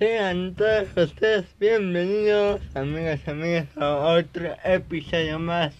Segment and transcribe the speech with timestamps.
[0.00, 5.74] Sean todos ustedes bienvenidos, amigas y amigas, a otro episodio más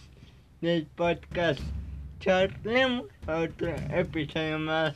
[0.60, 1.58] del podcast
[2.18, 4.94] Charlemos, a otro episodio más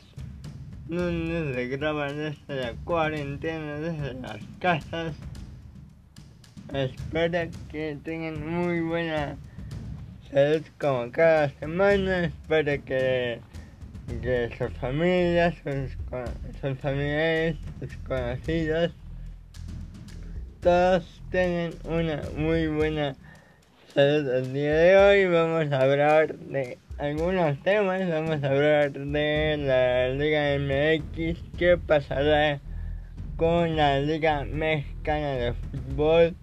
[0.89, 5.17] donde se graba desde la cuarentena, desde las casas.
[6.75, 9.39] Espero que tengan muy buena
[10.31, 13.41] salud como cada semana, espero que
[14.21, 15.97] que sus familias, sus,
[16.61, 18.93] sus familiares, sus conocidos,
[20.65, 23.15] todos tengan una muy buena
[23.93, 24.35] salud.
[24.35, 30.09] El día de hoy vamos a hablar de algunos temas, vamos a hablar de la
[30.09, 32.61] Liga MX, qué pasará
[33.37, 36.35] con la Liga Mexicana de Fútbol.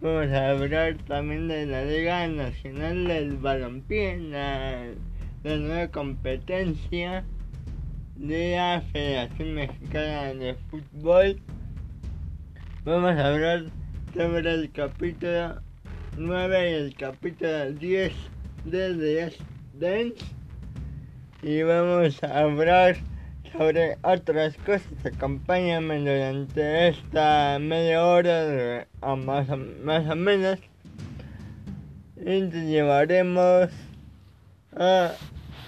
[0.00, 4.86] Vamos a hablar también de la Liga Nacional del Balompié, la
[5.44, 7.22] la nueva competencia
[8.16, 11.38] de la Federación Mexicana de Fútbol.
[12.88, 13.64] Vamos a hablar
[14.14, 15.60] sobre el capítulo
[16.16, 18.14] 9 y el capítulo 10
[18.64, 19.36] de The
[19.74, 20.24] Dance.
[21.42, 22.96] Y vamos a hablar
[23.52, 24.88] sobre otras cosas.
[25.04, 30.58] Acompáñame durante esta media hora, más, o, más o menos.
[32.16, 33.68] Y te llevaremos
[34.74, 35.12] a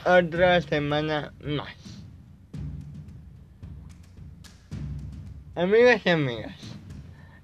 [0.07, 1.77] otra semana más.
[5.55, 6.70] Amigos y amigas,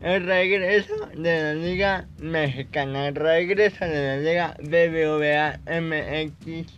[0.01, 6.73] el regreso de la Liga Mexicana, el regreso de la Liga BBVA MX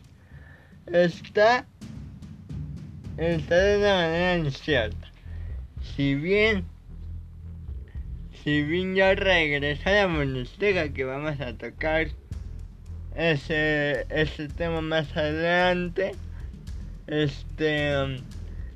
[0.86, 1.66] está,
[3.16, 5.08] está de una manera incierta.
[5.96, 6.64] Si bien,
[8.44, 12.08] si bien ya regresa la Bundesliga que vamos a tocar
[13.18, 16.12] ese, ese tema más adelante.
[17.08, 17.92] Este,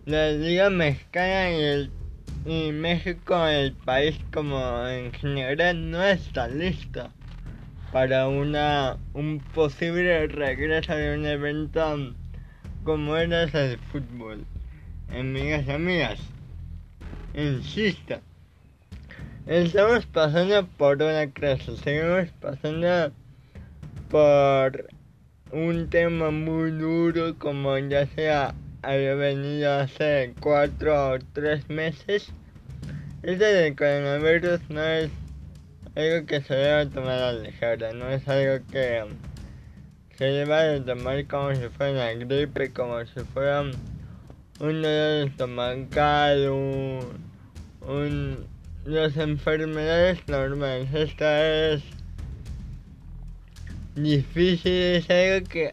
[0.04, 1.90] la Liga Mexicana y, el,
[2.44, 7.08] y México, el país como en general, no está listo
[7.92, 12.14] para una un posible regreso de un evento
[12.84, 14.44] como era el fútbol.
[15.10, 16.18] Amigas y amigas,
[17.34, 18.18] insisto,
[19.46, 23.12] estamos pasando por una crisis, seguimos pasando
[24.10, 24.88] por
[25.52, 32.32] un tema muy duro como ya sea había venido hace cuatro o tres meses.
[33.22, 35.10] Este del coronavirus no es
[35.94, 39.04] algo que se deba tomar a la ligera, no es algo que
[40.18, 43.72] se deba de tomar como si fuera una gripe, como si fuera un
[44.58, 47.00] dolor estomacal, un,
[47.86, 48.46] un,
[48.84, 50.92] las enfermedades normales.
[50.92, 51.82] Esta es
[53.94, 55.70] difícil, es algo que,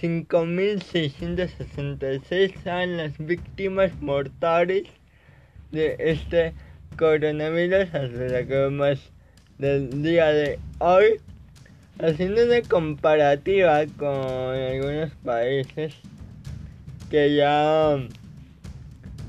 [0.00, 4.84] 5.666 son las víctimas mortales
[5.70, 6.54] de este
[6.96, 8.98] coronavirus hasta la que
[9.58, 11.20] del día de hoy,
[11.98, 15.94] haciendo una comparativa con algunos países
[17.10, 17.96] que ya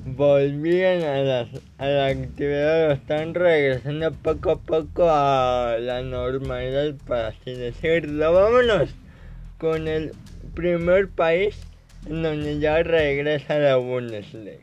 [0.06, 1.48] volvían a, las,
[1.78, 8.34] a la actividad o están regresando poco a poco a la normalidad, para así decirlo.
[8.34, 8.90] Vámonos
[9.58, 10.12] con el
[10.54, 11.58] primer país
[12.08, 14.60] en donde ya regresa la Bundesliga.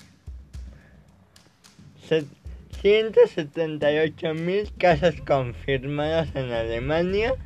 [2.82, 7.36] 178.000 casos confirmados en Alemania,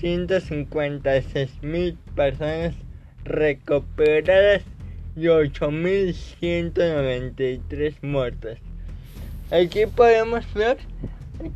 [0.00, 2.76] 156.000 personas
[3.24, 4.62] recuperadas
[5.16, 8.58] y 8.193 muertos.
[9.50, 10.78] Aquí podemos ver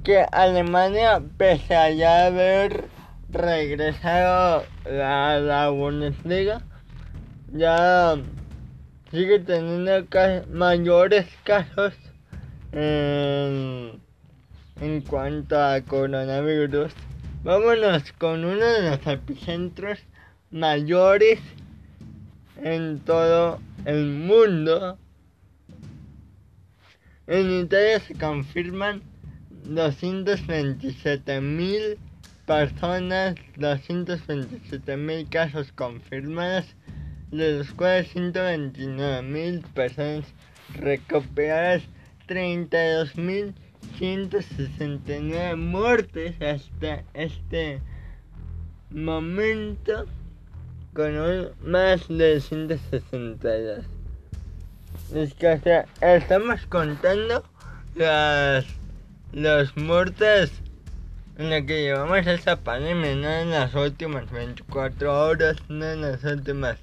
[0.02, 2.86] que Alemania, pese a ya haber
[3.28, 6.60] regresado a la Bundesliga,
[7.52, 8.16] ya
[9.12, 10.08] sigue teniendo
[10.50, 11.94] mayores casos
[12.72, 14.00] en,
[15.08, 16.92] cuanto a coronavirus.
[17.44, 19.98] Vámonos con uno de los epicentros
[20.50, 21.40] mayores
[22.62, 24.98] en todo el mundo.
[27.26, 29.02] En Italia se confirman
[29.64, 31.98] 227 mil
[32.46, 36.66] personas, 227 mil casos confirmados,
[37.30, 40.26] de los cuales 129 mil personas
[40.74, 41.82] recuperadas,
[42.32, 43.54] 32 mil
[43.98, 47.78] 169 muertes hasta este
[48.88, 50.06] momento
[50.94, 51.12] con
[51.62, 53.84] más de 162.
[55.14, 57.44] Es que estamos contando
[57.96, 58.64] las
[59.32, 60.52] los muertes
[61.36, 66.24] en la que llevamos esta pandemia, no en las últimas 24 horas, no en las
[66.24, 66.78] últimas.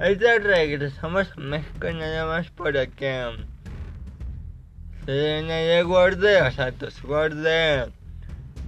[0.00, 3.53] Ahorita regresamos a México nada más para que
[5.06, 7.92] ahí guarde, o sea, tus guarde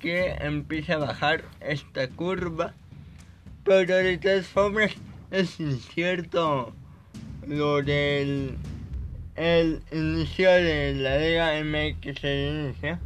[0.00, 2.74] que empiece a bajar esta curva,
[3.64, 4.92] pero de todas formas
[5.30, 6.72] es incierto
[7.46, 8.56] lo del
[9.36, 13.00] el inicio de la Liga MX se inicia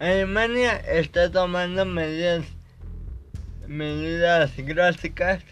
[0.00, 2.46] Alemania está tomando medidas,
[3.66, 5.44] medidas drásticas.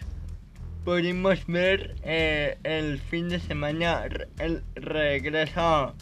[0.83, 4.05] Pudimos ver eh, el fin de semana
[4.39, 5.93] el regreso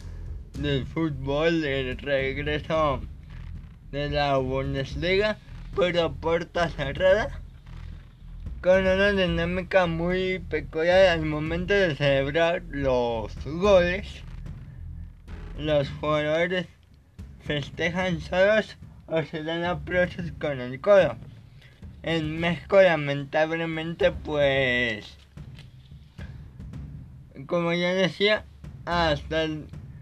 [0.54, 3.02] del fútbol, el regreso
[3.90, 5.36] de la Bundesliga,
[5.76, 7.42] pero puerta cerrada,
[8.60, 14.08] con una dinámica muy peculiar al momento de celebrar los goles.
[15.56, 16.66] Los jugadores
[17.44, 21.16] festejan solos o se dan aplausos con el codo.
[22.02, 25.16] En México lamentablemente pues
[27.46, 28.44] como ya decía
[28.86, 29.46] hasta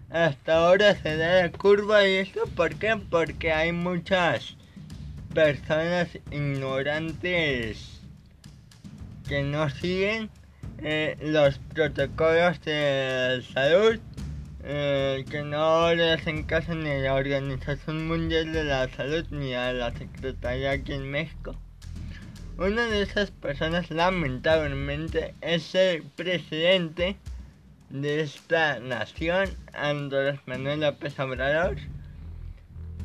[0.09, 2.99] hasta ahora se da la curva y esto ¿por qué?
[3.09, 4.55] Porque hay muchas
[5.33, 7.96] personas ignorantes
[9.27, 10.29] que no siguen
[10.79, 13.99] eh, los protocolos de salud
[14.63, 19.53] eh, que no le hacen caso ni a la Organización Mundial de la Salud ni
[19.53, 21.55] a la Secretaría aquí en México.
[22.57, 27.15] Una de esas personas lamentablemente es el presidente
[27.89, 31.77] de esta nación, Andrés Manuel López Obrador,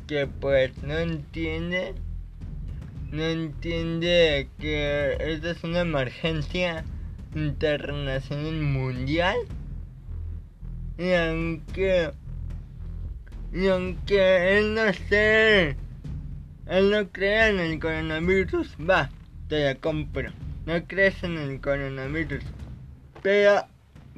[0.07, 1.95] que pues no entiende,
[3.13, 6.83] no entiende que esta es una emergencia
[7.35, 9.37] internacional mundial.
[10.97, 12.11] Y aunque,
[13.53, 15.77] y aunque él no sé
[16.67, 19.09] él no cree en el coronavirus, va,
[19.49, 20.31] te la compro.
[20.65, 22.43] No crees en el coronavirus.
[23.21, 23.67] Pero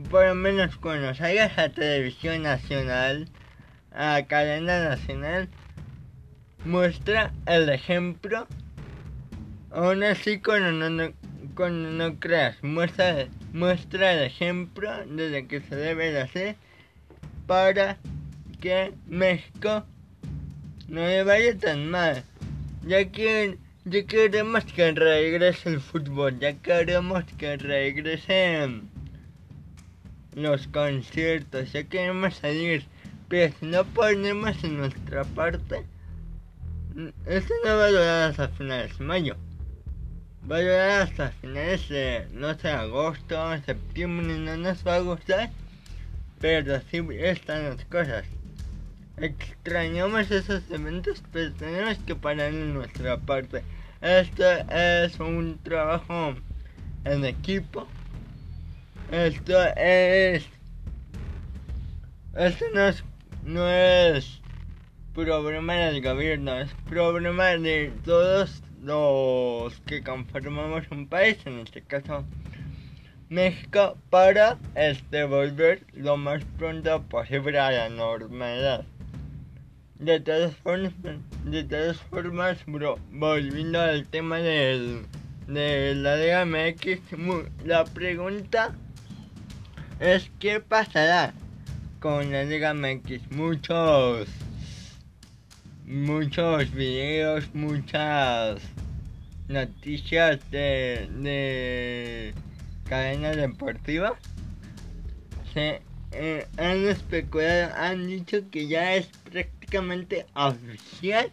[0.10, 3.28] por lo menos cuando salgas a televisión nacional,
[3.92, 5.50] a cadena nacional,
[6.66, 8.48] muestra el ejemplo.
[9.76, 15.76] Aún así cuando no, no, no creas, muestra, muestra el ejemplo de lo que se
[15.76, 16.56] debe de hacer
[17.46, 17.98] para
[18.62, 19.84] que México
[20.88, 22.24] no le vaya tan mal.
[22.88, 28.90] Ya que ya queremos que regrese el fútbol, ya queremos que regresen
[30.36, 32.86] los conciertos, ya queremos salir,
[33.28, 35.84] pero si no ponemos en nuestra parte,
[37.26, 39.36] esto no va a durar hasta finales de mayo.
[40.50, 43.36] Va a durar hasta finales de, no sé, agosto,
[43.66, 45.50] septiembre, no nos va a gustar,
[46.40, 48.26] pero así están las cosas.
[49.18, 53.64] Extrañamos esos eventos, pero tenemos que parar en nuestra parte.
[54.02, 56.36] Esto es un trabajo
[57.06, 57.88] en equipo.
[59.12, 60.48] Esto es.
[62.36, 63.04] Esto no es,
[63.44, 64.42] no es
[65.16, 72.24] problema del gobierno, es problema de todos los que conformamos un país, en este caso
[73.30, 78.86] México, para este volver lo más pronto posible a la normalidad.
[79.98, 80.94] De todas formas,
[81.46, 85.06] de todas formas, bro, volviendo al tema del,
[85.48, 87.00] de la Liga MX,
[87.66, 88.76] la pregunta
[90.00, 91.34] es qué pasará
[92.00, 93.32] con la Liga MX.
[93.32, 94.28] Muchos,
[95.88, 98.62] muchos videos, muchas
[99.48, 102.34] noticias de, de
[102.88, 104.18] cadena deportiva.
[105.54, 111.30] Se eh, han especulado, han dicho que ya es prácticamente oficial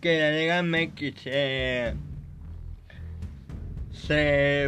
[0.00, 1.94] que la Liga MX eh,
[3.92, 4.64] se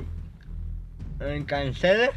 [1.20, 2.10] eh, cancela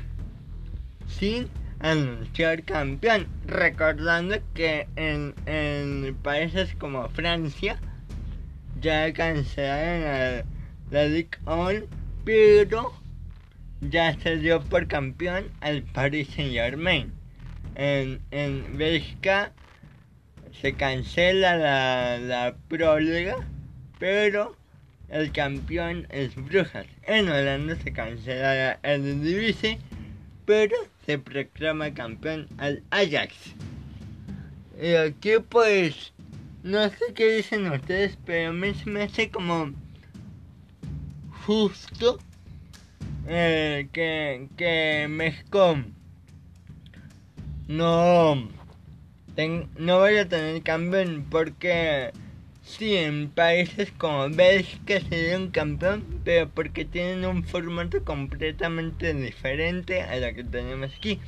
[1.07, 1.47] sin
[1.81, 3.27] anunciar campeón.
[3.47, 7.79] Recordando que en, en países como Francia
[8.79, 10.43] ya cancelaron la,
[10.91, 11.87] la Ligue 1,
[12.25, 12.93] pero
[13.81, 17.11] ya se dio por campeón al Paris Saint Germain.
[17.75, 19.53] En, en Bélgica
[20.61, 23.37] se cancela la, la próloga,
[23.97, 24.55] pero
[25.09, 26.85] el campeón es Brujas.
[27.03, 29.79] En Holanda se cancela el Divise,
[30.45, 33.35] pero se proclama campeón al Ajax.
[34.81, 36.13] Y aquí pues,
[36.63, 39.71] no sé qué dicen ustedes, pero a mí se me hace como
[41.45, 42.19] justo
[43.27, 45.77] eh, que, que México
[47.67, 48.49] no,
[49.77, 52.11] no vaya a tener campeón porque
[52.71, 60.01] si en países como Bélgica se un campeón, pero porque tienen un formato completamente diferente
[60.01, 61.19] a lo que tenemos aquí.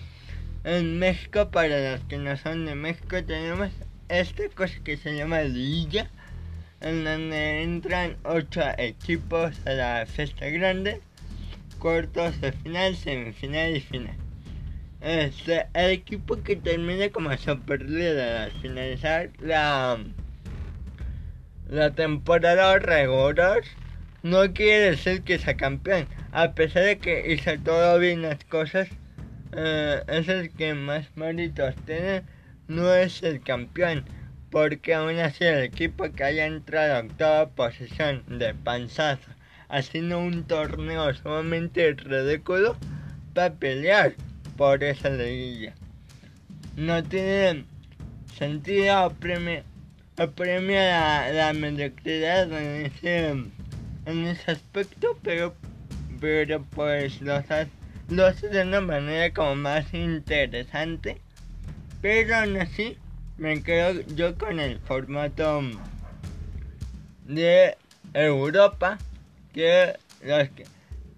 [0.64, 3.70] En México, para los que no son de México, tenemos
[4.08, 6.10] esta cosa que se llama Liga,
[6.80, 11.02] en donde entran ocho equipos a la fiesta grande
[11.80, 14.16] cuartos de final, semifinal y final.
[15.02, 20.00] Este, el equipo que termina como superlíder al finalizar la,
[21.74, 23.64] la temporada regular
[24.22, 26.08] no quiere decir que sea campeón.
[26.32, 28.88] A pesar de que hizo todo bien las cosas,
[29.54, 32.22] eh, es el que más méritos tiene,
[32.68, 34.06] no es el campeón.
[34.52, 39.32] Porque aún así el equipo que haya entrado a octava posición de panzazo
[39.68, 42.78] haciendo un torneo sumamente ridículo
[43.34, 44.14] para pelear
[44.58, 45.74] por esa liguilla.
[46.78, 47.66] No tiene
[48.38, 49.64] sentido apremia,
[50.18, 53.30] apremia la, la mediocridad en ese,
[54.06, 55.56] en ese aspecto, pero,
[56.20, 57.68] pero pues lo hace,
[58.10, 61.22] lo hace de una manera como más interesante.
[62.02, 62.98] Pero aún así,
[63.38, 65.62] me quedo yo con el formato
[67.26, 67.78] de
[68.14, 68.98] Europa
[69.54, 69.96] que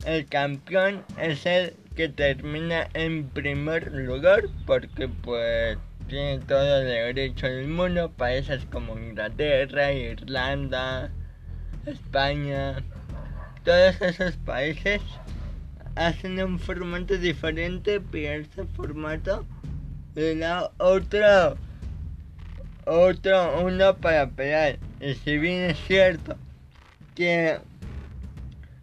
[0.05, 7.47] el campeón es el que termina en primer lugar porque pues tiene todo el derecho
[7.47, 11.11] del mundo, países como Inglaterra, Irlanda,
[11.85, 12.83] España,
[13.63, 15.01] todos esos países
[15.95, 19.45] hacen un formato diferente, pero ese formato
[20.13, 21.55] le da otra
[22.85, 24.77] otro uno para pelear.
[24.99, 26.37] Y si bien es cierto
[27.15, 27.59] que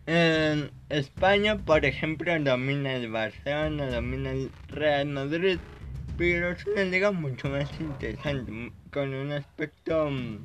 [0.07, 5.59] en España, por ejemplo, domina el Barcelona, domina el Real Madrid,
[6.23, 10.39] pero es una liga mucho más interesante, con un aspecto mm,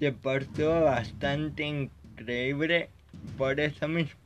[0.00, 2.88] deportivo bastante increíble
[3.38, 4.18] por eso mismo.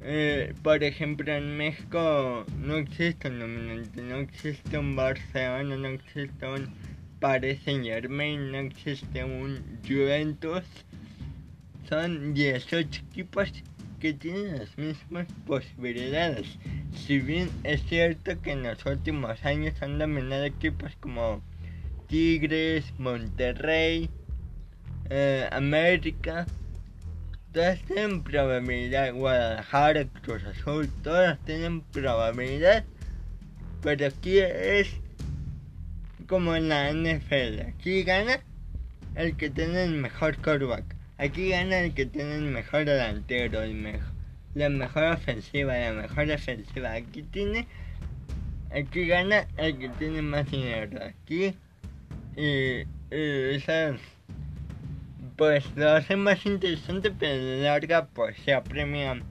[0.00, 6.46] Eh, por ejemplo, en México no existe un dominante, no existe un Barcelona, no existe
[6.46, 6.72] un
[7.20, 10.64] Paris Saint Germain, no existe un Juventus.
[11.90, 13.52] Son 18 equipos
[14.02, 16.58] que tienen las mismas posibilidades.
[16.92, 21.40] Si bien es cierto que en los últimos años han dominado equipos como
[22.08, 24.10] Tigres, Monterrey,
[25.08, 26.46] eh, América,
[27.52, 32.84] todas tienen probabilidad, Guadalajara, Cruz Azul, todas tienen probabilidad,
[33.82, 34.88] pero aquí es
[36.26, 38.40] como en la NFL, aquí gana
[39.14, 43.74] el que tiene el mejor quarterback, aquí gana el que tiene el mejor delantero, el
[43.74, 44.12] mejor,
[44.54, 47.66] la mejor ofensiva, la mejor defensiva, aquí tiene,
[48.74, 51.54] aquí gana el que tiene más dinero, aquí
[52.36, 54.00] y, y esas
[55.36, 59.22] pues lo hace más interesante, pero de larga pues se apremia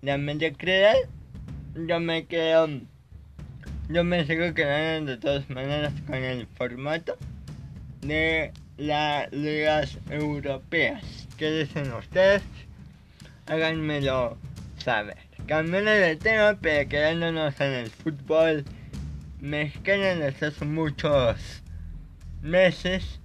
[0.00, 0.94] la mediocridad.
[1.74, 2.68] Yo me quedo,
[3.88, 7.16] yo me sigo quedando de todas maneras con el formato
[8.02, 11.02] de las ligas europeas.
[11.36, 12.42] ¿Qué dicen ustedes?
[13.46, 14.36] Háganmelo
[14.78, 15.18] saber.
[15.46, 18.64] Cambiando de tema, pero quedándonos en el fútbol
[19.40, 21.62] mexicano desde hace muchos
[22.42, 23.20] meses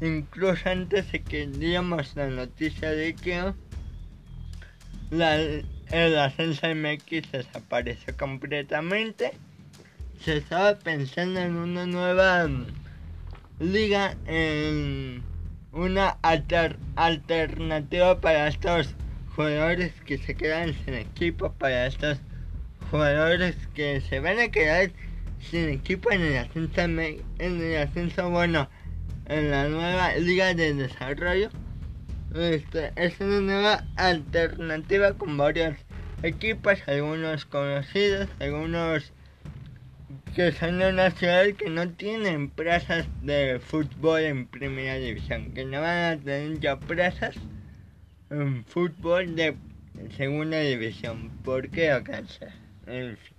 [0.00, 3.52] incluso antes de que diéramos la noticia de que
[5.10, 9.32] la, el ascenso MX desapareció completamente,
[10.22, 12.48] se estaba pensando en una nueva
[13.60, 15.22] liga, en
[15.72, 18.94] una alternativa para estos
[19.34, 22.18] jugadores que se quedan sin equipo, para estos
[22.90, 24.90] jugadores que se van a quedar
[25.40, 28.68] sin equipo en el ascenso, en el ascenso bueno
[29.28, 31.50] en la nueva Liga de Desarrollo.
[32.34, 35.76] Este, es una nueva alternativa con varios
[36.22, 39.12] equipos, algunos conocidos, algunos
[40.34, 45.80] que son una ciudad que no tienen plazas de fútbol en primera división, que no
[45.80, 47.36] van a tener ya plazas
[48.30, 49.56] en fútbol de
[50.16, 51.30] segunda división.
[51.44, 51.98] ¿Por qué o
[52.86, 53.38] En fin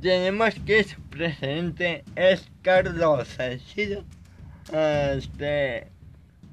[0.00, 4.04] tenemos que su presidente es Carlos Salcido,
[4.72, 5.88] este,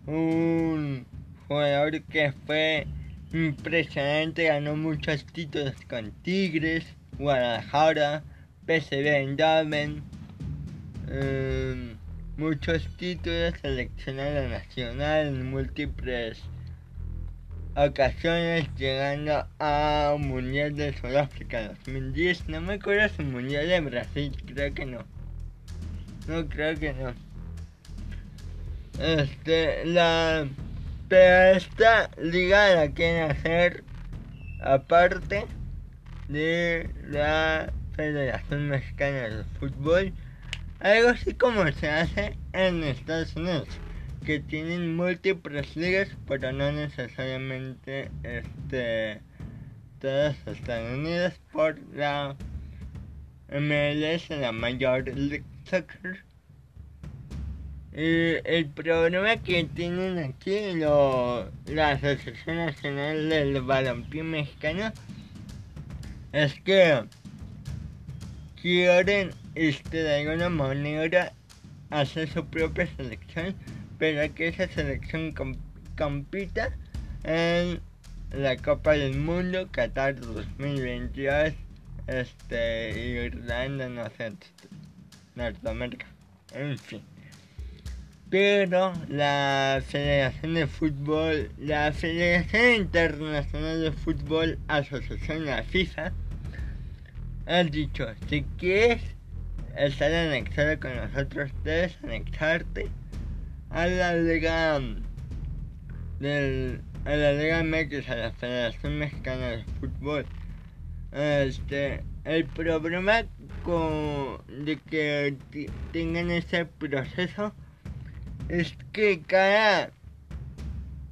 [0.06, 1.06] un
[1.48, 2.88] jugador que fue
[3.34, 6.86] impresionante, ganó muchos títulos con Tigres,
[7.18, 8.24] Guadalajara,
[8.66, 10.04] PSV Eindhoven,
[11.08, 11.98] um,
[12.38, 16.42] muchos títulos seleccionado nacional en múltiples
[17.76, 22.50] ocasiones llegando a un Mundial de Sudáfrica 2010.
[22.50, 25.06] No me acuerdo si Mundial de Brasil, creo que no.
[26.28, 27.14] No creo que no.
[29.00, 30.48] Este, la...
[31.10, 33.84] Pero esta liga la quieren hacer
[34.62, 35.46] aparte
[36.34, 40.12] de la Federación Mexicana de Fútbol.
[40.80, 43.70] Algo así como se hace en Estados Unidos
[44.26, 49.22] que tienen múltiples ligas, pero no necesariamente este
[50.00, 52.36] todas están unidas por la
[53.50, 56.24] MLS, la Major League Soccer.
[57.94, 64.92] Y el problema que tienen aquí lo, la Asociación Nacional del Balompié Mexicano
[66.34, 67.06] es que
[68.62, 71.32] quieren este, de alguna manera
[71.90, 73.56] hacer su propia selección
[74.00, 75.34] pero que esa selección
[75.96, 76.76] compita
[77.24, 77.80] en
[78.32, 81.54] la Copa del Mundo Qatar 2022
[82.08, 84.34] este Irlanda no sé
[85.36, 86.08] Norteamérica
[86.54, 87.02] en fin.
[88.30, 96.12] Pero la Federación de Fútbol la Federación Internacional de Fútbol Asociación la FIFA
[97.46, 99.02] ha dicho si quieres
[99.76, 102.90] estar anexado con nosotros debes anexarte
[103.70, 104.80] a la Liga
[106.20, 110.26] del, a la Liga MX, a la Federación Mexicana de Fútbol.
[111.12, 113.24] Este, el problema
[113.64, 115.36] con de que
[115.92, 117.54] tengan ese proceso
[118.50, 119.92] es que cada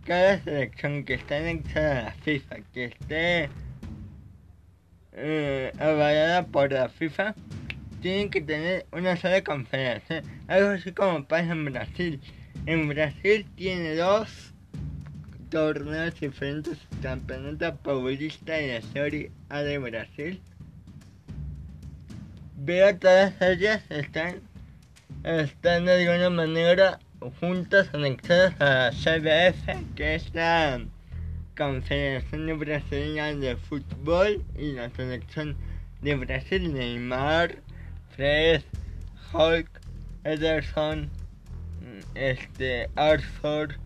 [0.05, 3.49] cada selección que está anexada a la FIFA, que esté
[5.13, 7.35] eh, avalada por la FIFA,
[8.01, 12.19] tienen que tener una sola confederación, algo así como pasa en Brasil.
[12.65, 14.53] En Brasil tiene dos
[15.49, 20.41] torneos diferentes, Campeonato Paulista y la Serie A de Brasil.
[22.65, 24.41] Pero todas ellas están,
[25.23, 26.99] están de alguna manera
[27.39, 30.81] juntas, anexadas a la CBF, que es la
[31.57, 35.55] Confederación Brasileña de Fútbol y la selección
[36.01, 37.57] de Brasil, Neymar,
[38.15, 38.61] Fred,
[39.33, 39.69] Hulk,
[40.23, 41.09] Ederson,
[42.15, 43.77] este, Arthur,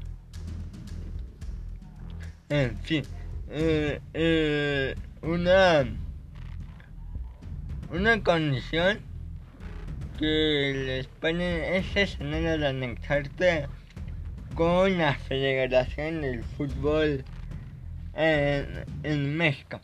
[2.50, 3.04] en fin,
[3.50, 5.86] eh, eh, una,
[7.92, 9.00] una condición
[10.20, 12.38] que les ponen es esa, ¿no?
[12.38, 13.68] de anexarte
[14.54, 17.26] con la Federación del Fútbol
[18.16, 19.80] en, México.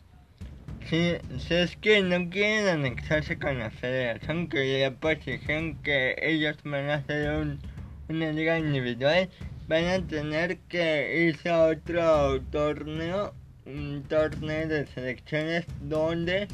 [0.88, 1.16] Si,
[1.50, 4.90] es que no quieren anexarse con la federación, que ya
[5.24, 7.60] dijeron que ellos van a hacer un,
[8.08, 9.28] una liga individual,
[9.68, 16.48] van a tener que irse a otro torneo, un torneo de selecciones donde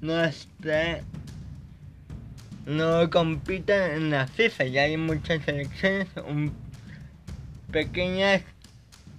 [0.00, 1.02] no esté,
[2.64, 4.64] no compitan en la FIFA.
[4.64, 6.52] Ya hay muchas selecciones, un,
[7.70, 8.42] pequeños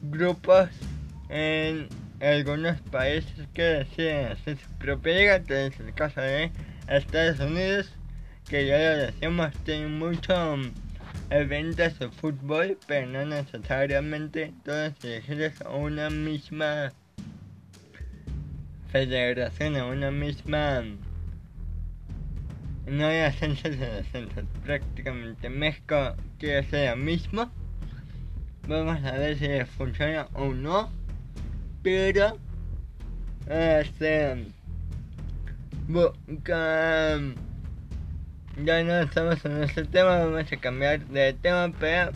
[0.01, 0.69] grupos
[1.33, 1.87] en
[2.21, 6.51] algunos países que deciden hacer su propia es el caso de
[6.87, 7.91] Estados Unidos,
[8.47, 10.59] que ya lo decimos, tiene muchos
[11.31, 16.93] eventos de fútbol, pero no necesariamente todos dirigidos a una misma
[18.91, 20.83] federación, a una misma...
[22.85, 27.51] No hay ascensos de descensos, prácticamente México quiere hacer lo mismo.
[28.67, 31.02] Vamos a ver si funciona o no
[31.83, 32.39] pero
[33.49, 34.45] este
[38.63, 42.11] ya no estamos en este tema vamos a cambiar de tema pero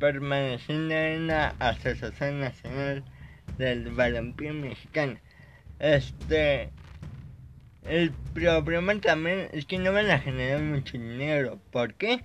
[0.00, 3.04] permaneciendo en la Asociación Nacional
[3.58, 5.18] del Balompié Mexicano
[5.78, 6.70] este
[7.84, 12.20] el problema también es que no van a generar mucho dinero ¿por qué?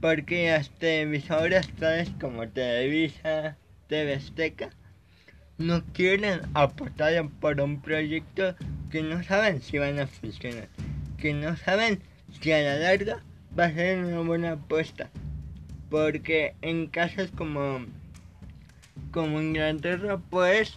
[0.00, 4.70] porque las televisoras tales como Televisa, TV Azteca
[5.58, 8.56] no quieren apostar por un proyecto
[8.90, 10.68] que no saben si van a funcionar,
[11.18, 12.00] que no saben
[12.40, 13.22] si a la larga
[13.58, 15.10] va a ser una buena apuesta.
[15.90, 17.86] Porque en casos como,
[19.12, 20.76] como Inglaterra, pues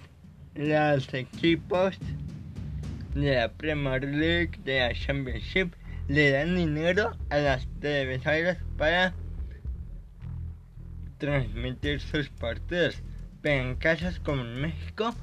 [0.53, 1.97] los equipos
[3.15, 5.73] de la Premier League, de la Championship,
[6.07, 9.13] le dan dinero a las televisoras para
[11.17, 13.01] transmitir sus partidos
[13.47, 15.13] en casos como en México,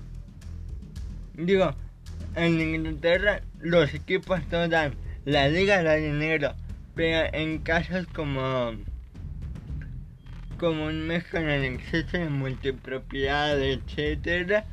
[1.35, 1.75] digo,
[2.35, 6.55] en Inglaterra los equipos no dan, la liga da dinero,
[6.95, 8.73] pero en casos como
[10.59, 14.65] como en México en el exceso de multipropiedad, etcétera,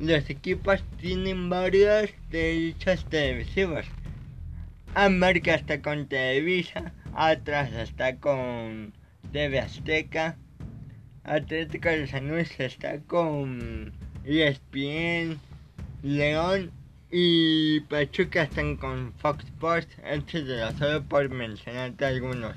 [0.00, 3.86] los equipos tienen varios derechos televisivos.
[4.94, 8.94] América está con Televisa, Atlas está con
[9.30, 10.36] TV Azteca,
[11.26, 13.92] Atlético de San Luis está con
[14.24, 15.38] ESPN,
[16.04, 16.70] León
[17.10, 20.72] y Pachuca están con Fox Sports, etc.
[20.78, 22.56] Solo por mencionarte algunos.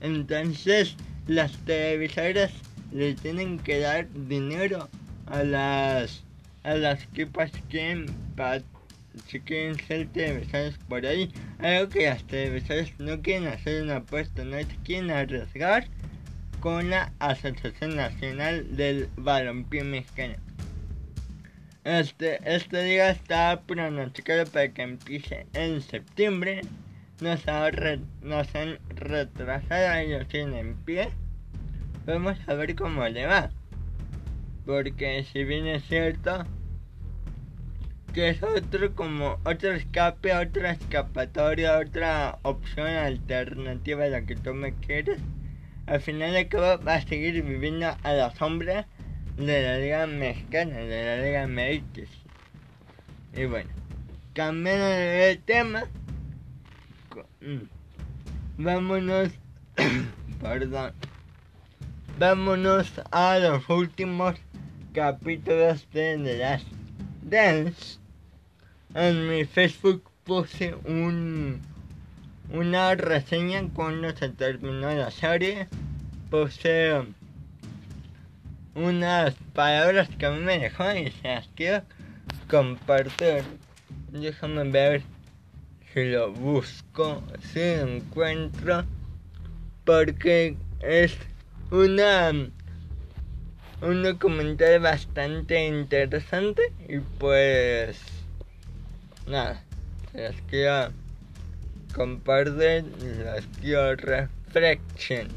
[0.00, 0.94] Entonces,
[1.26, 2.52] las televisoras
[2.92, 4.88] le tienen que dar dinero
[5.26, 6.22] a las
[6.62, 7.60] a las equipas que
[9.40, 11.32] quieren ser televisoras por ahí.
[11.58, 15.88] Algo que las televisoras no quieren hacer una apuesta, no se quieren arriesgar
[16.64, 20.36] con la Asociación Nacional del Balompié Mexicano.
[21.84, 26.62] Este, este día está pronosticado para que empiece en septiembre.
[27.20, 27.44] Nos,
[28.22, 31.10] nos han retrasado, ellos tienen pie.
[32.06, 33.50] Vamos a ver cómo le va.
[34.64, 36.46] Porque si bien es cierto
[38.14, 44.54] que es otro como otro escape, otra escapatoria, otra opción alternativa a la que tú
[44.54, 45.20] me quieres
[45.86, 48.86] al final de cabo va a seguir viviendo a la sombra
[49.36, 52.08] de la Liga Mexicana, de la Liga MX.
[53.36, 53.70] Y bueno,
[54.32, 55.84] cambiando de tema,
[57.40, 59.30] mm, vámonos,
[60.40, 60.92] perdón,
[62.18, 64.36] vámonos a los últimos
[64.92, 66.66] capítulos de The Last
[67.22, 67.98] Dance.
[68.94, 71.60] En mi Facebook puse un
[72.50, 75.68] una reseña cuando se terminó la serie.
[76.30, 77.02] Puse
[78.74, 81.82] unas palabras que a mí me dejó y se las quiero
[82.48, 83.42] compartir.
[84.10, 85.02] Déjame ver
[85.92, 88.84] si lo busco, si lo encuentro,
[89.84, 91.16] porque es
[91.70, 92.32] una
[93.82, 98.00] un documental bastante interesante y pues
[99.26, 99.62] nada,
[100.14, 100.90] les quiero
[101.94, 105.28] compartir, les quiero reflexión.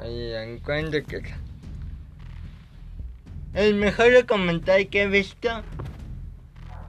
[0.00, 1.22] Ahí encuentro que
[3.54, 5.62] el mejor documental que he visto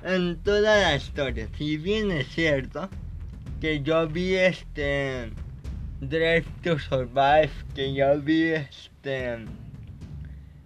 [0.04, 1.48] en toda la historia.
[1.58, 2.90] Si bien es cierto
[3.60, 5.30] que yo vi este
[6.00, 9.46] Drive to Survive, que yo vi este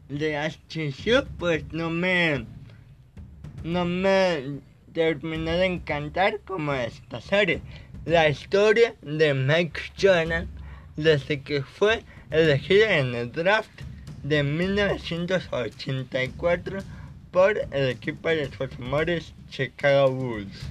[0.09, 0.37] de
[0.69, 2.45] HSU, pues no me
[3.63, 4.61] no me
[4.97, 7.61] terminó de encantar como esta serie.
[8.05, 10.47] La historia de Mike Jordan
[10.95, 13.69] desde que fue elegido en el draft
[14.23, 16.79] de 1984
[17.29, 20.65] por el equipo de sus amores Chicago Bulls.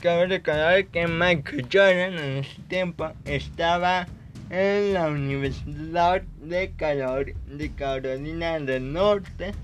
[0.00, 4.06] Cabe recordar que Michael Jordan en ese tiempo estaba
[4.48, 9.54] en la Universidad de, Carolina del Norte.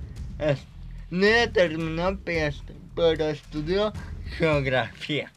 [1.08, 2.52] No terminó, pero
[2.96, 3.92] estudió
[4.38, 5.30] geografía.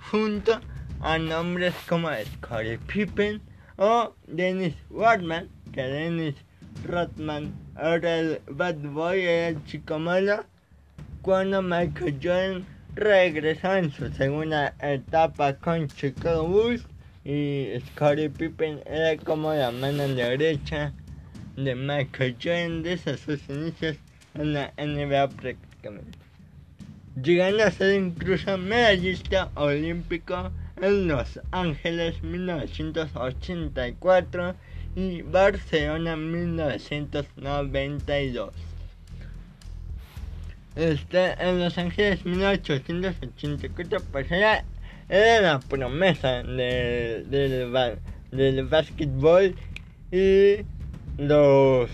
[0.10, 0.60] junto
[1.02, 3.42] a nombres como Scottie Pippen
[3.78, 6.36] o Dennis Rodman, que Dennis
[6.86, 10.46] Rodman era el bad boy, era el chico malo,
[11.22, 16.86] cuando Michael Jordan regresó en su segunda etapa con Chicago Bulls
[17.26, 20.94] y Scottie Pippen era como la mano derecha
[21.58, 23.98] de Michael Jordan desde sus inicios
[24.36, 26.20] en la NBA prácticamente.
[27.22, 34.56] Llegando a ser incluso medallista olímpico en Los Ángeles 1984
[34.96, 38.54] y Barcelona 1992.
[40.76, 44.28] Este, en Los Ángeles 1884 pues
[45.10, 48.00] era, la promesa del, del,
[48.32, 49.56] del básquetbol
[50.12, 50.58] y
[51.18, 51.90] los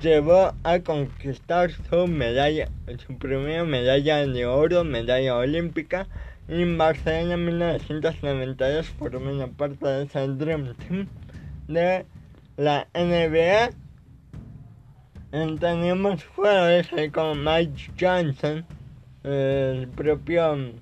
[0.00, 2.68] llevó a conquistar su medalla,
[3.06, 6.06] su primera medalla de oro, medalla olímpica
[6.48, 11.08] en Barcelona en 1992 formando parte de ese Dream Team
[11.68, 12.04] de
[12.56, 13.70] la NBA.
[15.60, 18.64] Tenemos jugadores como Mike Johnson,
[19.22, 20.72] el propio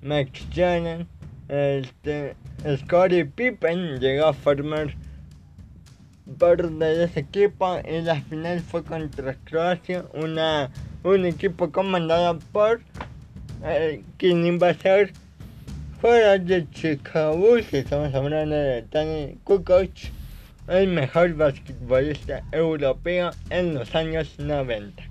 [0.00, 1.06] Mike Johnson,
[1.48, 2.36] este,
[2.76, 4.94] Scottie Pippen llegó a formar
[6.38, 10.70] parte de ese equipo y la final fue contra Croacia, una,
[11.02, 12.80] un equipo comandado por
[13.64, 15.12] eh, quien ser
[16.00, 19.90] fuera de Chicago, estamos hablando de Tony Kukoc,
[20.68, 25.07] el mejor basquetbolista europeo en los años 90.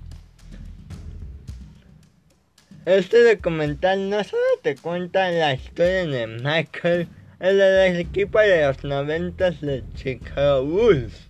[2.88, 7.06] Este documental no solo te cuenta la historia de Michael,
[7.38, 11.28] el del equipo de los 90 de Chicago Bulls,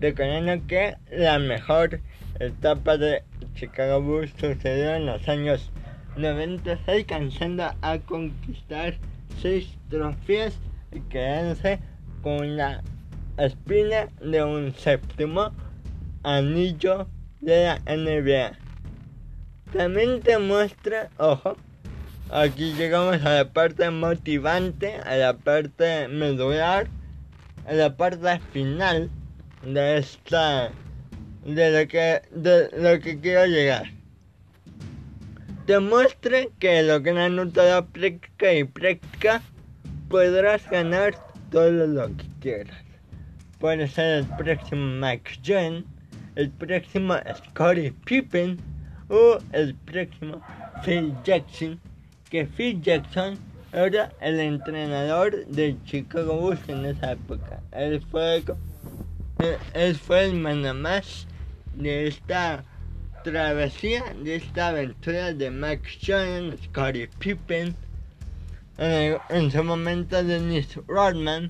[0.00, 2.00] recordando que la mejor
[2.40, 3.22] etapa de
[3.54, 5.70] Chicago Bulls sucedió en los años
[6.16, 8.94] 90 alcanzando a conquistar
[9.42, 10.58] 6 trofeos
[10.90, 11.78] y quedándose
[12.20, 12.82] con la
[13.38, 15.52] espina de un séptimo
[16.24, 17.06] anillo
[17.40, 18.65] de la NBA.
[19.76, 21.54] También te muestra, ojo,
[22.30, 26.88] aquí llegamos a la parte motivante, a la parte medular,
[27.66, 29.10] a la parte final
[29.62, 30.70] de esta,
[31.44, 33.86] de lo que, de lo que quiero llegar
[35.66, 39.42] Demuestre que logrando toda práctica y práctica
[40.08, 41.16] podrás ganar
[41.50, 42.82] todo lo que quieras.
[43.58, 45.84] Puede ser el próximo Mike John,
[46.34, 48.75] el próximo Scottie Pippen
[49.08, 50.42] o el próximo
[50.84, 51.80] Phil Jackson,
[52.30, 53.38] que Phil Jackson
[53.72, 57.60] era el entrenador de Chicago Bulls en esa época.
[57.72, 58.42] Él fue,
[59.74, 61.26] él fue el más
[61.74, 62.64] de esta
[63.22, 67.74] travesía de esta aventura de Max Jordan, Scottie Pippen,
[68.78, 71.48] en, su momento Dennis Rodman,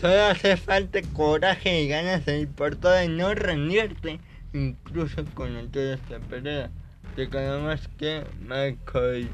[0.00, 4.18] Solo hace falta coraje y ganas de ir por todo no rendirte,
[4.54, 6.70] incluso con toda esta pelea.
[7.16, 9.28] Recordemos que Michael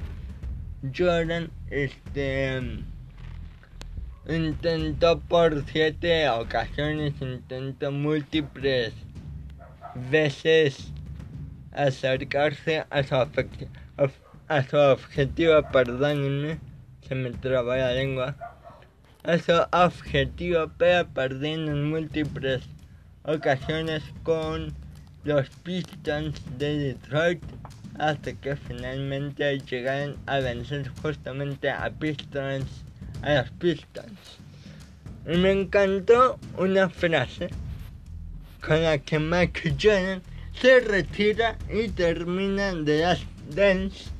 [0.96, 2.60] Jordan este
[4.28, 8.92] intentó por siete ocasiones, intentó múltiples
[10.10, 10.92] veces
[11.72, 13.14] acercarse a su,
[14.48, 16.58] a su objetivo, perdónenme,
[17.06, 18.36] se me traba la lengua,
[19.22, 22.62] a su objetivo, pero perdiendo en múltiples
[23.24, 24.74] ocasiones con
[25.24, 27.42] los Pistons de Detroit
[27.98, 32.84] hasta que finalmente llegaron a vencer justamente a Pistons,
[33.22, 34.38] a los Pistons.
[35.26, 37.50] Y me encantó una frase
[38.60, 40.22] con la que Mike Jordan
[40.60, 43.20] se retira y termina de las
[43.54, 44.10] Dance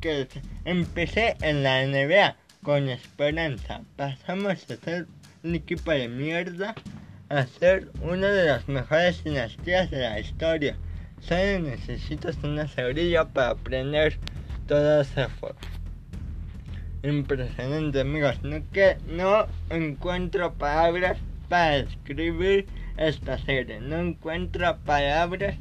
[0.00, 0.28] que
[0.64, 3.82] empecé en la NBA con esperanza.
[3.96, 5.06] Pasamos de ser
[5.42, 6.74] un equipo de mierda
[7.28, 10.76] a ser una de las mejores dinastías de la historia.
[11.20, 14.18] Solo necesitas una cerilla para aprender
[14.66, 15.56] todo ese fuego.
[17.02, 25.56] Impresionante amigos, no que no encuentro palabras para describir esta serie, no encuentro palabras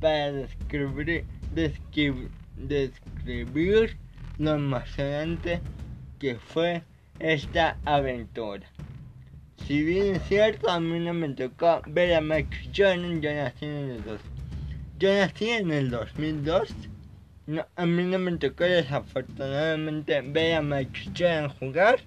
[0.00, 3.96] para describir, describir, describir
[4.38, 5.60] lo emocionante
[6.18, 6.82] que fue
[7.18, 8.66] esta aventura.
[9.70, 13.66] Si bien es cierto, a mí no me tocó ver a Mike Jordan, yo nací
[13.66, 14.20] en el 2000.
[14.98, 16.74] Yo nací en el 2002.
[17.46, 22.00] No, a mí no me tocó desafortunadamente ver a Mike Jordan jugar,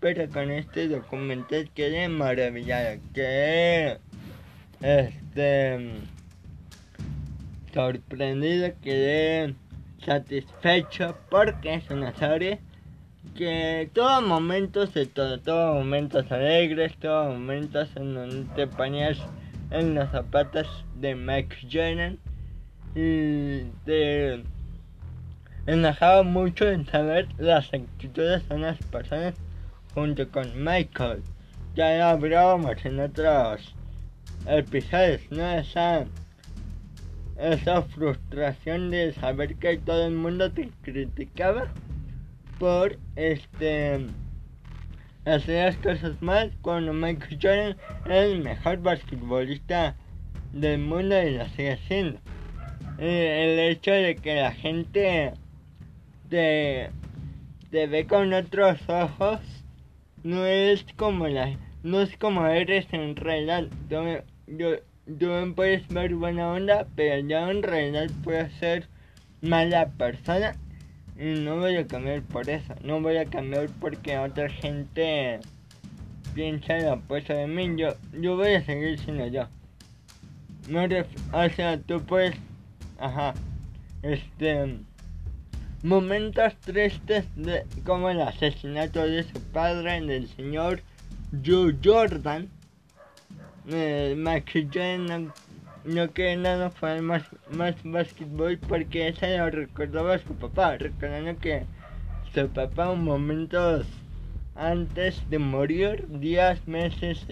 [0.00, 4.00] pero con este documental quedé maravillado, quedé
[4.80, 5.92] este
[7.72, 9.54] sorprendido, quedé
[10.04, 12.58] satisfecho porque es una serie
[13.36, 19.18] que todos momentos todo, todos momentos alegres, todos momentos en donde te ponías
[19.70, 22.18] en los zapatos de Mike Jordan
[22.94, 24.42] y te
[25.66, 29.34] enojaba mucho en saber las actitudes de las personas
[29.94, 31.22] junto con Michael.
[31.74, 33.74] Ya lo hablábamos en otros
[34.46, 35.48] episodios, ¿no?
[35.52, 36.04] Esa,
[37.38, 41.68] esa frustración de saber que todo el mundo te criticaba
[42.60, 44.06] por este
[45.24, 49.96] hacer las cosas mal cuando Michael Jordan es el mejor basquetbolista
[50.52, 52.20] del mundo y lo sigue siendo.
[52.98, 55.32] el hecho de que la gente
[56.28, 56.90] te,
[57.70, 59.40] ve con otros ojos
[60.22, 63.68] no es como la no es como eres en realidad.
[63.88, 64.04] Yo,
[65.06, 68.86] yo, me puedes ver buena onda, pero yo en realidad puedo ser
[69.40, 70.56] mala persona
[71.20, 75.40] no voy a cambiar por eso, no voy a cambiar porque otra gente
[76.34, 79.46] piensa lo opuesto de mí, yo, yo voy a seguir siendo yo.
[80.68, 82.34] No o sea, tú puedes,
[82.98, 83.34] ajá,
[84.02, 84.78] este,
[85.82, 90.80] momentos tristes de, como el asesinato de su padre, del señor
[91.44, 92.48] Joe Jordan,
[93.68, 95.32] eh, Jordan
[95.90, 101.64] no que nada fue más, más básquetbol porque ese lo recordaba su papá, recordando que
[102.32, 103.86] su papá un momentos
[104.54, 107.26] antes de morir, días, meses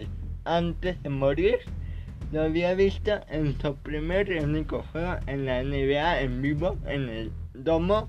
[0.44, 1.59] antes de morir,
[2.33, 7.09] lo había visto en su primer y único juego en la NBA en vivo en
[7.09, 8.09] el domo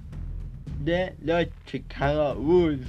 [0.79, 2.87] de los Chicago Bulls.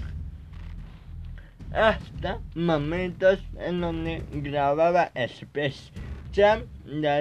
[1.73, 5.93] Hasta momentos en donde grababa Space
[6.33, 6.63] Jam
[7.03, 7.21] ya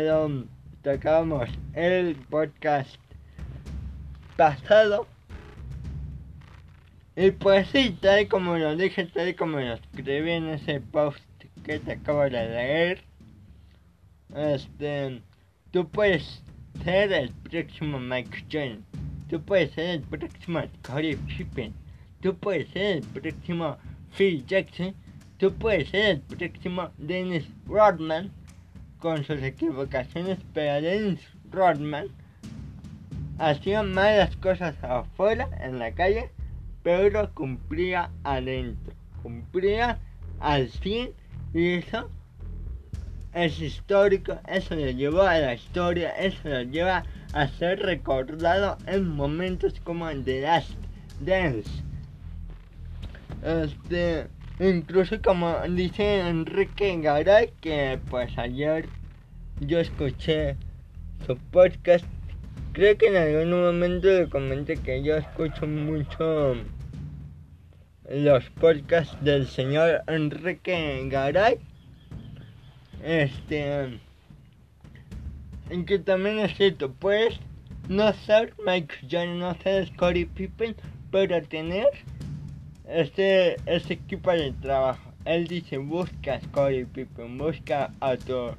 [0.83, 2.97] tocamos el podcast
[4.37, 5.07] pasado.
[7.15, 11.19] Y pues sí, tal como lo dije, tal como lo escribí en ese post
[11.63, 13.03] que te acabo de leer,
[14.35, 15.21] este,
[15.71, 16.43] tú puedes
[16.83, 18.79] ser el próximo Mike Jones,
[19.29, 21.73] tú puedes ser el próximo Corey Pippen,
[22.21, 23.77] tú puedes ser el próximo
[24.15, 24.95] Phil Jackson,
[25.37, 28.31] tú puedes ser el próximo Dennis Rodman,
[28.99, 31.21] con sus equivocaciones, pero Dennis
[31.51, 32.07] Rodman
[33.37, 36.29] hacía malas cosas afuera, en la calle,
[36.83, 38.93] pero cumplía adentro,
[39.23, 39.99] cumplía
[40.39, 41.09] al fin
[41.53, 42.09] y eso
[43.33, 49.07] es histórico, eso lo llevó a la historia, eso lo lleva a ser recordado en
[49.07, 50.71] momentos como el de Last
[51.21, 51.69] Dance.
[53.43, 54.27] Este,
[54.59, 58.89] Incluso como dice Enrique Garay, que pues ayer
[59.61, 60.57] yo escuché
[61.25, 62.05] su podcast.
[62.73, 66.55] Creo que en algún momento le comenté que yo escucho mucho
[68.09, 71.57] los podcasts del señor Enrique Garay.
[73.01, 73.97] Este.
[75.69, 77.39] En que también es cierto, pues
[77.87, 80.75] no ser Mike Jordan, no ser Scottie Pippen,
[81.11, 81.87] pero tener
[82.89, 85.13] este, este equipo de trabajo.
[85.25, 88.51] Él dice, busca a Scottie Pippen, busca a tu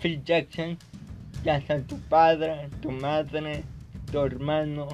[0.00, 0.76] Phil Jackson,
[1.44, 3.62] ya sea tu padre, tu madre,
[4.10, 4.88] tu hermano,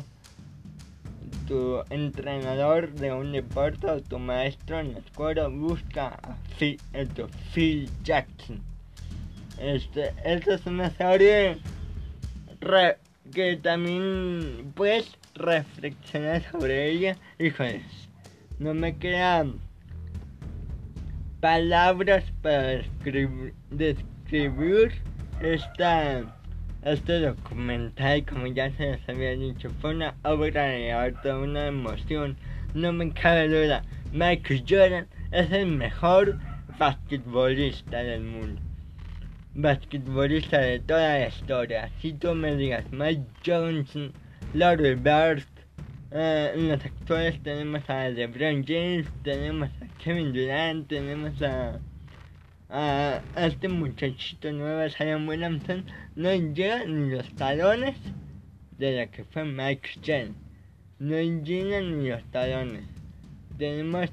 [1.47, 6.79] tu entrenador de un deporte o tu maestro en la escuela, busca a Phil,
[7.55, 8.61] Phil Jackson.
[9.59, 11.59] Este, esta es una serie
[13.33, 17.17] que también puedes reflexionar sobre ella.
[17.39, 17.83] Híjoles,
[18.63, 19.55] no me quedan
[21.41, 22.81] palabras para
[23.71, 24.93] describir,
[25.41, 26.23] esta,
[26.85, 29.69] este documental, como ya se les había dicho.
[29.81, 32.37] Fue una obra de arte, una emoción.
[32.75, 33.83] No me cabe duda,
[34.13, 36.39] Michael Jordan es el mejor
[36.79, 38.61] basquetbolista del mundo
[39.55, 41.91] basquetbolista de toda la historia.
[42.01, 44.13] Si tú me digas Mike Johnson,
[44.55, 45.45] Larry Bird,
[46.15, 51.79] eh, en los actuales tenemos a LeBron James, tenemos a Kevin Durant, tenemos a,
[52.69, 55.85] a, este muchachito nuevo, Zion Williamson,
[56.15, 57.97] no llegan ni los talones
[58.79, 60.37] de la que fue Mike Johnson.
[60.99, 62.85] No llegan ni los talones.
[63.59, 64.11] Tenemos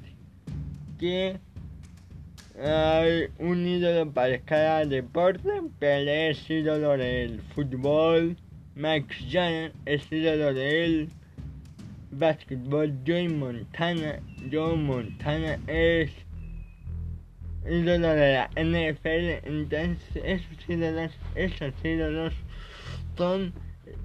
[1.00, 1.40] que
[2.62, 5.50] hay un ídolo para cada deporte.
[5.80, 8.38] Pelé es ídolo del fútbol.
[8.76, 11.10] Max Jordan es ídolo del
[12.12, 12.94] básquetbol.
[13.06, 14.20] Joe Montana.
[14.52, 16.12] Joe Montana es
[17.66, 19.48] ídolo de la NFL.
[19.48, 22.34] Entonces esos ídolos, esos ídolos
[23.18, 23.54] son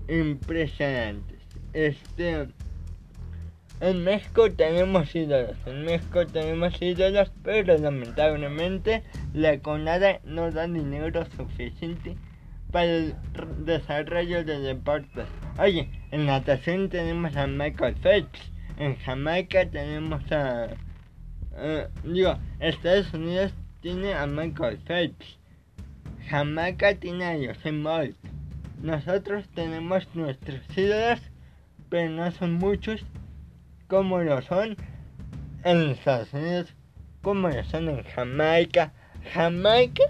[0.09, 1.39] impresionantes.
[1.73, 2.49] Este
[3.81, 9.03] en México tenemos ídolos, en México tenemos ídolos, pero lamentablemente
[9.35, 12.17] la CONADA no da dinero suficiente
[12.75, 13.14] para el
[13.64, 15.27] desarrollo de deportes.
[15.61, 20.70] Oye, en natación tenemos a Michael Phelps, en Jamaica tenemos a...
[21.53, 25.39] Uh, digo, Estados Unidos tiene a Michael Phelps,
[26.29, 28.16] Jamaica tiene a Usain Bolt.
[28.83, 31.20] Nosotros tenemos nuestros ídolos,
[31.91, 33.05] pero no son muchos
[33.87, 34.77] como lo son
[35.62, 36.75] en Estados Unidos,
[37.22, 38.93] como lo son en Jamaica.
[39.33, 40.03] Jamaica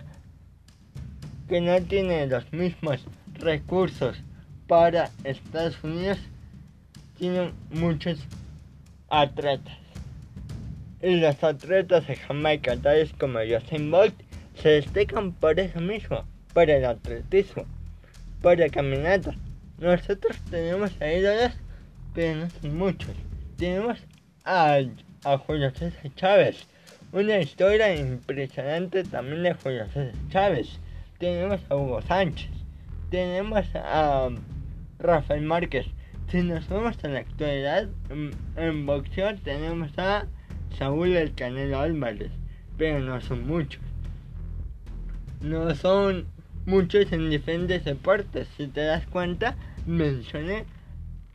[1.48, 4.16] que no tiene los mismos recursos
[4.66, 6.18] para Estados Unidos,
[7.18, 8.20] tiene muchos
[9.08, 9.76] atletas.
[11.02, 14.14] Y los atletas de Jamaica, tales como Usain Bolt,
[14.54, 17.66] se destacan por eso mismo, por el atletismo,
[18.40, 19.34] por la caminata.
[19.78, 21.52] Nosotros tenemos a ídolos,
[22.14, 23.14] pero no son muchos
[23.56, 23.98] tenemos
[24.44, 24.80] a,
[25.24, 26.66] a Julio César Chávez.
[27.12, 30.78] Una historia impresionante también de Julio César Chávez.
[31.24, 32.50] Tenemos a Hugo Sánchez.
[33.10, 34.28] Tenemos a
[34.98, 35.86] Rafael Márquez.
[36.28, 37.88] Si nos vamos a la actualidad,
[38.58, 40.26] en, boxeo tenemos a
[40.76, 42.30] Saúl El Canelo Álvarez.
[42.76, 43.80] Pero no son muchos.
[45.40, 46.26] No son
[46.66, 48.46] muchos en diferentes deportes.
[48.58, 49.56] Si te das cuenta,
[49.86, 50.66] mencioné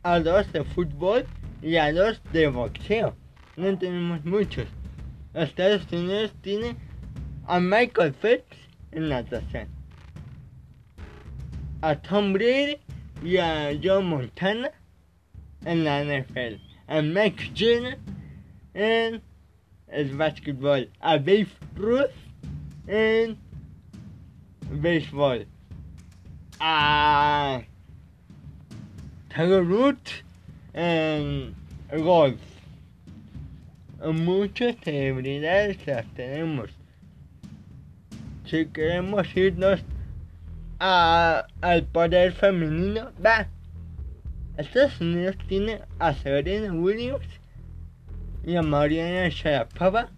[0.04, 1.24] a dos de fútbol
[1.62, 3.16] y a dos de boxeo.
[3.56, 4.68] No tenemos muchos.
[5.34, 6.76] Estados Unidos tiene
[7.48, 9.68] a Michael Phelps en natación,
[11.82, 12.78] a Tom Brady
[13.22, 14.70] y a Joe Montana
[15.64, 17.98] en la NFL, a Mike Jenner
[18.74, 19.22] en
[19.88, 22.10] el básquetbol, a Babe Ruth
[22.86, 23.36] en
[24.70, 25.46] béisbol,
[26.60, 27.62] a
[29.28, 30.24] Tiger Woods
[30.74, 31.54] en
[31.98, 32.40] golf.
[34.02, 36.70] Muchas celebridades las tenemos.
[38.46, 39.80] Si queremos irnos
[40.80, 43.48] a, al poder femenino, va.
[44.56, 47.26] Estados Unidos tiene a Serena Williams
[48.44, 50.10] y a Mariana Sharapova.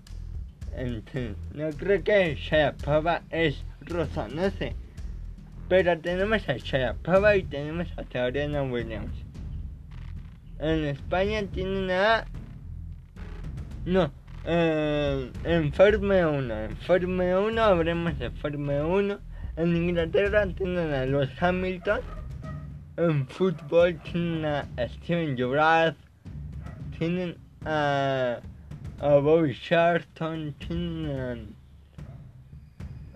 [1.54, 4.74] no creo que Sharapova es rosa, no sé.
[5.68, 9.14] Pero tenemos a Sharapova y tenemos a Serena Williams.
[10.58, 12.24] En España tienen a...
[13.84, 14.12] No,
[14.44, 16.54] eh, en Fórmula 1.
[16.54, 19.31] En Fórmula 1 habremos de Fórmula 1.
[19.56, 22.00] En Inglaterra tienen a los Hamilton.
[22.96, 25.94] En fútbol tienen a Steven Gerrard.
[26.98, 28.38] Tienen a,
[29.00, 30.54] a Bobby Charlton.
[30.66, 31.54] Tienen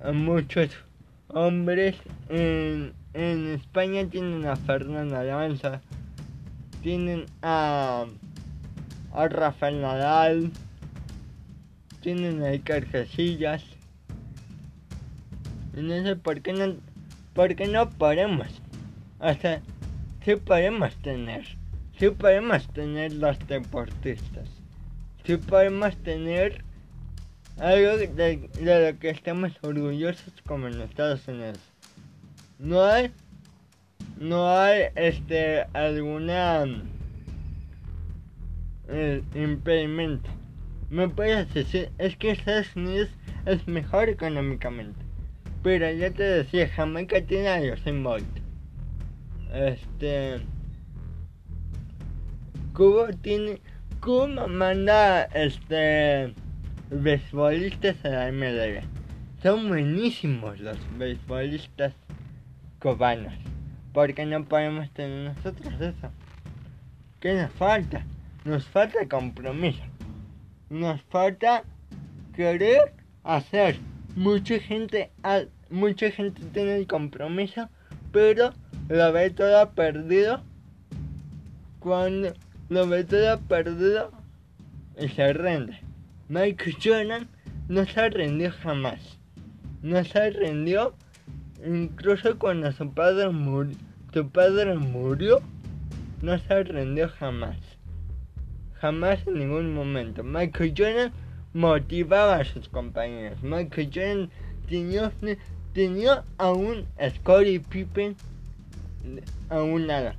[0.03, 0.71] a, muchos
[1.29, 1.97] hombres.
[2.29, 5.81] En, en España tienen a Fernando Alonso
[6.87, 8.07] tienen a,
[9.13, 10.53] a Rafael Nadal,
[12.01, 13.65] tienen ahí carcasillas.
[13.65, 13.76] Y
[15.77, 16.77] sé por qué no,
[17.35, 18.49] por qué no podemos.
[19.19, 19.61] O sea,
[20.25, 21.47] sí podemos tener.
[21.99, 24.49] Sí podemos tener los deportistas.
[25.25, 26.65] Sí podemos tener
[27.59, 31.59] algo de, de lo que estamos orgullosos como en Estados Unidos.
[32.59, 33.13] No hay,
[34.19, 36.65] no hay, este, alguna
[38.89, 40.31] eh, impedimento.
[40.91, 43.09] Me puedes decir, es que Estados Unidos
[43.47, 45.06] es mejor económicamente.
[45.63, 48.27] Pero ya te decía, Jamaica tiene a Usain Bolt.
[49.53, 50.41] Este.
[52.73, 53.61] Cuba tiene.
[54.01, 56.35] Cuba manda este.
[56.91, 58.83] Beisbolistas a la MLB.
[59.43, 61.95] Son buenísimos los beisbolistas
[62.81, 63.35] cubanos.
[63.93, 66.11] ¿Por qué no podemos tener nosotros eso?
[67.21, 68.05] ¿Qué nos falta?
[68.45, 69.83] Nos falta compromiso.
[70.71, 71.65] Nos falta
[72.35, 72.93] querer
[73.25, 73.79] hacer.
[74.17, 75.11] Mucha gente,
[75.69, 77.69] mucha gente tiene el compromiso,
[78.13, 78.55] pero
[78.89, 80.43] lo ve todo perdido.
[81.81, 82.33] Cuando
[82.71, 84.11] lo ve todo perdido
[84.99, 85.79] y se rinde.
[86.31, 87.29] Michael Jordan
[87.69, 89.19] no se rindió jamás.
[89.83, 90.95] No se rindió
[91.63, 93.77] incluso cuando su padre murió.
[94.15, 95.43] Su padre murió.
[96.23, 97.59] No se rindió jamás.
[98.81, 100.25] Jamás en ningún momento.
[100.25, 101.13] Michael Jordan
[101.57, 103.43] motivaba a sus compañeros.
[103.43, 104.31] Michael Jordan
[104.69, 105.11] tenía,
[105.73, 106.87] tenía a un
[107.17, 108.15] Scottie Pippen
[109.49, 110.13] a un lado.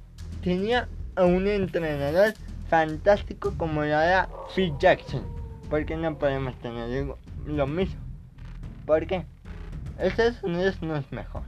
[0.43, 2.33] Tenía a un entrenador
[2.69, 5.21] fantástico como lo era Phil Jackson.
[5.69, 7.15] ¿Por qué no podemos tener
[7.45, 8.01] lo mismo?
[8.87, 9.23] ¿Por qué?
[9.99, 11.43] Estados Unidos no es mejor.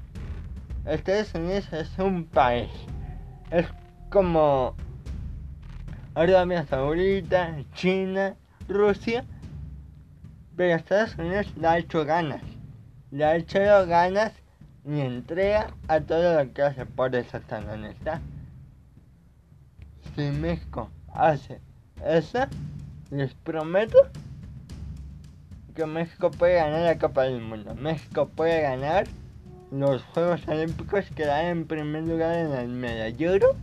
[0.86, 2.70] Estados Unidos es un país.
[3.50, 3.66] Es
[4.12, 4.76] como
[6.14, 8.36] Arabia Saudita, China,
[8.68, 9.26] Rusia.
[10.60, 12.42] Pero Estados Unidos le ha hecho ganas.
[13.12, 14.34] Le ha hecho ganas
[14.84, 16.86] y entrega a todo lo que hace.
[16.86, 18.20] Por eso está está.
[20.14, 21.62] Si México hace
[22.06, 22.40] eso,
[23.10, 24.00] les prometo
[25.76, 27.74] que México puede ganar la Copa del Mundo.
[27.76, 29.08] México puede ganar
[29.72, 33.56] los Juegos Olímpicos, quedar en primer lugar en el medallero.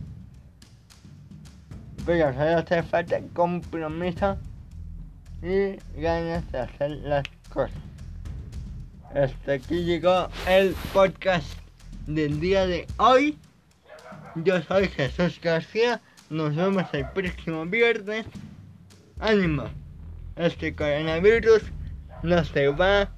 [2.07, 4.39] Pero solo hace falta compromiso
[5.41, 7.77] y ganas de hacer las cosas.
[9.13, 11.47] Hasta aquí llegó el podcast
[12.05, 13.37] del día de hoy.
[14.35, 16.01] Yo soy Jesús García.
[16.29, 18.25] Nos vemos el próximo viernes.
[19.19, 19.65] Ánimo.
[20.35, 21.63] Este coronavirus
[22.23, 23.09] no se va a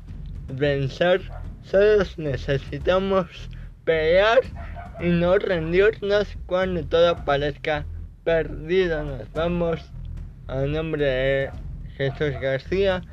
[0.47, 1.21] vencer.
[1.63, 3.49] Solo necesitamos
[3.83, 4.39] pelear
[4.99, 7.85] y no rendirnos cuando todo parezca
[8.23, 9.03] perdido.
[9.03, 9.81] Nos vamos.
[10.47, 11.51] A nombre de
[11.99, 13.03] Jesús García.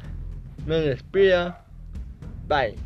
[0.64, 1.56] Me despido.
[2.46, 2.76] Bye.